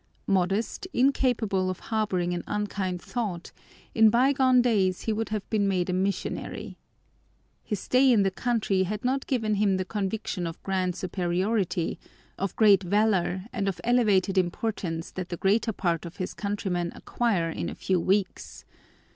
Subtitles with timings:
[0.25, 3.51] Modest, incapable of harboring an unkind thought,
[3.93, 6.75] in bygone days he would have been made a missionary.
[7.63, 11.99] His stay in the country had not given him the conviction of grand superiority,
[12.39, 17.51] of great valor, and of elevated importance that the greater part of his countrymen acquire
[17.51, 18.65] in a few weeks.